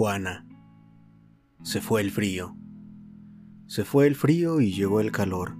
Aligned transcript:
Juana. 0.00 0.46
Se 1.62 1.82
fue 1.82 2.00
el 2.00 2.10
frío. 2.10 2.56
Se 3.66 3.84
fue 3.84 4.06
el 4.06 4.16
frío 4.16 4.62
y 4.62 4.72
llegó 4.72 5.00
el 5.00 5.12
calor. 5.12 5.58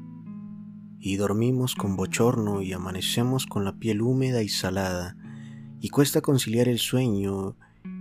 Y 0.99 1.17
dormimos 1.17 1.75
con 1.75 1.95
bochorno 1.95 2.63
y 2.63 2.73
amanecemos 2.73 3.45
con 3.45 3.67
la 3.67 3.79
piel 3.79 4.01
húmeda 4.01 4.43
y 4.43 4.49
salada. 4.49 5.15
Y 5.79 5.91
cuesta 5.91 6.23
conciliar 6.23 6.69
el 6.69 6.79
sueño 6.79 7.59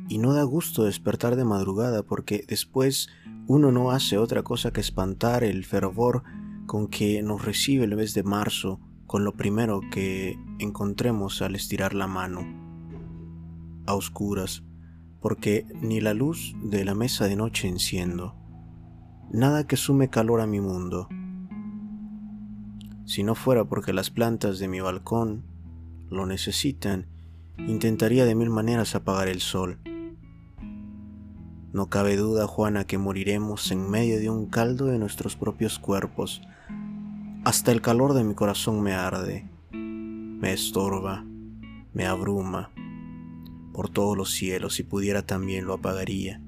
y 0.07 0.17
no 0.19 0.31
da 0.31 0.43
gusto 0.43 0.85
despertar 0.85 1.35
de 1.35 1.43
madrugada 1.43 2.03
porque 2.03 2.45
después 2.47 3.09
uno 3.47 3.73
no 3.73 3.91
hace 3.91 4.17
otra 4.17 4.41
cosa 4.41 4.71
que 4.71 4.79
espantar 4.79 5.43
el 5.43 5.65
fervor 5.65 6.23
con 6.67 6.87
que 6.87 7.21
nos 7.21 7.43
recibe 7.43 7.83
el 7.83 7.97
mes 7.97 8.13
de 8.13 8.23
marzo 8.23 8.79
con 9.07 9.25
lo 9.25 9.33
primero 9.33 9.81
que 9.91 10.39
encontremos 10.59 11.41
al 11.41 11.55
estirar 11.55 11.93
la 11.93 12.07
mano. 12.07 12.45
A 13.87 13.93
oscuras 13.93 14.63
porque 15.19 15.65
ni 15.81 15.99
la 16.01 16.13
luz 16.13 16.55
de 16.63 16.85
la 16.85 16.95
mesa 16.95 17.25
de 17.25 17.35
noche 17.35 17.67
enciendo, 17.67 18.35
nada 19.31 19.67
que 19.67 19.75
sume 19.75 20.09
calor 20.09 20.41
a 20.41 20.47
mi 20.47 20.61
mundo. 20.61 21.09
Si 23.05 23.23
no 23.23 23.35
fuera 23.35 23.65
porque 23.65 23.91
las 23.91 24.09
plantas 24.09 24.59
de 24.59 24.67
mi 24.67 24.79
balcón 24.79 25.43
lo 26.09 26.25
necesitan, 26.25 27.07
intentaría 27.57 28.25
de 28.25 28.35
mil 28.35 28.49
maneras 28.49 28.95
apagar 28.95 29.27
el 29.27 29.41
sol. 29.41 29.79
No 31.71 31.89
cabe 31.89 32.15
duda, 32.15 32.47
Juana, 32.47 32.85
que 32.85 32.97
moriremos 32.97 33.71
en 33.71 33.89
medio 33.89 34.19
de 34.19 34.29
un 34.29 34.47
caldo 34.47 34.85
de 34.85 34.97
nuestros 34.97 35.35
propios 35.35 35.79
cuerpos. 35.79 36.41
Hasta 37.43 37.71
el 37.71 37.81
calor 37.81 38.13
de 38.13 38.23
mi 38.23 38.33
corazón 38.35 38.81
me 38.81 38.93
arde, 38.93 39.47
me 39.71 40.51
estorba, 40.53 41.25
me 41.93 42.05
abruma 42.05 42.71
por 43.79 43.89
todos 43.89 44.17
los 44.17 44.31
cielos, 44.31 44.73
si 44.73 44.83
pudiera 44.83 45.25
también 45.25 45.63
lo 45.63 45.73
apagaría. 45.73 46.41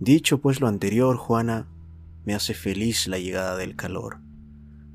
Dicho 0.00 0.40
pues 0.40 0.62
lo 0.62 0.66
anterior, 0.66 1.18
Juana, 1.18 1.68
me 2.24 2.32
hace 2.32 2.54
feliz 2.54 3.06
la 3.06 3.18
llegada 3.18 3.58
del 3.58 3.76
calor, 3.76 4.20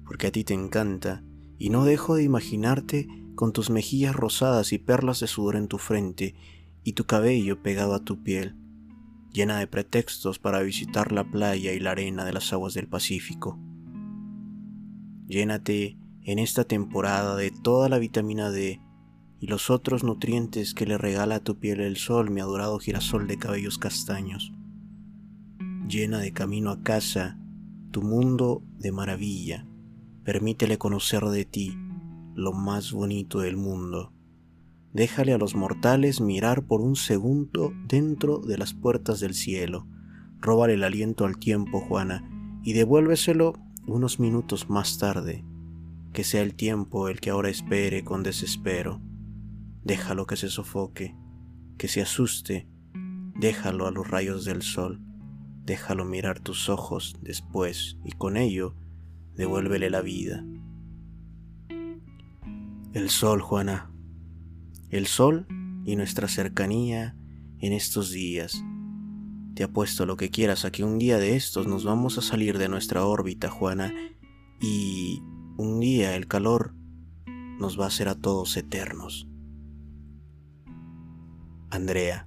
porque 0.04 0.26
a 0.26 0.32
ti 0.32 0.44
te 0.44 0.56
encanta, 0.56 1.24
y 1.60 1.70
no 1.70 1.86
dejo 1.86 2.16
de 2.16 2.24
imaginarte 2.24 3.08
con 3.36 3.54
tus 3.54 3.70
mejillas 3.70 4.16
rosadas 4.16 4.74
y 4.74 4.80
perlas 4.80 5.20
de 5.20 5.28
sudor 5.28 5.58
en 5.58 5.68
tu 5.68 5.78
frente, 5.78 6.34
y 6.84 6.94
tu 6.94 7.06
cabello 7.06 7.62
pegado 7.62 7.94
a 7.94 8.04
tu 8.04 8.24
piel, 8.24 8.56
llena 9.32 9.60
de 9.60 9.68
pretextos 9.68 10.40
para 10.40 10.64
visitar 10.64 11.12
la 11.12 11.30
playa 11.30 11.74
y 11.74 11.80
la 11.80 11.92
arena 11.92 12.26
de 12.26 12.34
las 12.34 12.52
aguas 12.52 12.74
del 12.74 12.88
Pacífico. 12.88 13.60
Llénate 15.28 16.00
en 16.24 16.40
esta 16.40 16.64
temporada 16.64 17.36
de 17.36 17.52
toda 17.52 17.90
la 17.90 18.00
vitamina 18.00 18.50
D 18.50 18.82
y 19.40 19.48
los 19.48 19.70
otros 19.70 20.04
nutrientes 20.04 20.74
que 20.74 20.86
le 20.86 20.98
regala 20.98 21.36
a 21.36 21.44
tu 21.44 21.58
piel 21.60 21.80
el 21.82 21.98
sol, 21.98 22.32
mi 22.32 22.42
adorado 22.42 22.80
girasol 22.80 23.28
de 23.28 23.38
cabellos 23.38 23.78
castaños. 23.78 24.54
Llena 25.88 26.20
de 26.20 26.34
camino 26.34 26.72
a 26.72 26.82
casa 26.82 27.40
tu 27.92 28.02
mundo 28.02 28.64
de 28.78 28.92
maravilla, 28.92 29.66
permítele 30.24 30.78
conocer 30.78 31.24
de 31.26 31.46
ti 31.46 31.78
lo 32.36 32.54
más 32.54 32.92
bonito 32.92 33.40
del 33.40 33.58
mundo. 33.58 34.14
Déjale 34.94 35.34
a 35.34 35.38
los 35.38 35.56
mortales 35.56 36.22
mirar 36.22 36.64
por 36.64 36.82
un 36.82 36.96
segundo 36.96 37.74
dentro 37.88 38.40
de 38.40 38.58
las 38.58 38.74
puertas 38.74 39.20
del 39.20 39.34
cielo. 39.34 39.88
Róbale 40.40 40.74
el 40.74 40.84
aliento 40.84 41.26
al 41.26 41.38
tiempo, 41.38 41.82
Juana, 41.82 42.30
y 42.64 42.74
devuélveselo 42.74 43.54
unos 43.88 44.20
minutos 44.20 44.70
más 44.70 44.98
tarde. 44.98 45.46
Que 46.14 46.24
sea 46.24 46.42
el 46.42 46.56
tiempo 46.56 47.10
el 47.10 47.20
que 47.20 47.30
ahora 47.30 47.50
espere 47.50 48.04
con 48.04 48.24
desespero. 48.24 49.02
Déjalo 49.88 50.28
que 50.28 50.36
se 50.36 50.50
sofoque, 50.50 51.16
que 51.78 51.88
se 51.88 52.02
asuste, 52.02 52.68
déjalo 53.40 53.88
a 53.88 53.92
los 53.92 54.06
rayos 54.06 54.44
del 54.44 54.62
sol, 54.62 55.00
déjalo 55.64 56.04
mirar 56.04 56.42
tus 56.42 56.68
ojos 56.68 57.16
después 57.22 57.98
y 58.04 58.12
con 58.12 58.36
ello 58.36 58.76
devuélvele 59.36 59.90
la 59.90 60.02
vida. 60.02 60.44
El 62.92 63.10
sol, 63.10 63.42
Juana, 63.42 63.90
el 64.90 65.08
sol 65.08 65.48
y 65.86 65.96
nuestra 65.96 66.28
cercanía 66.28 67.16
en 67.60 67.72
estos 67.72 68.12
días. 68.12 68.62
Te 69.56 69.64
apuesto 69.64 70.06
lo 70.06 70.18
que 70.18 70.30
quieras 70.30 70.66
a 70.66 70.72
que 70.74 70.84
un 70.84 71.00
día 71.00 71.18
de 71.18 71.38
estos 71.38 71.66
nos 71.66 71.86
vamos 71.86 72.18
a 72.18 72.22
salir 72.22 72.58
de 72.58 72.68
nuestra 72.68 73.06
órbita, 73.06 73.50
Juana, 73.50 73.94
y 74.60 75.22
un 75.56 75.80
día 75.80 76.18
el 76.18 76.28
calor 76.28 76.76
nos 77.58 77.80
va 77.80 77.86
a 77.86 77.88
hacer 77.88 78.10
a 78.10 78.16
todos 78.16 78.58
eternos. 78.58 79.30
Andrea. 81.78 82.26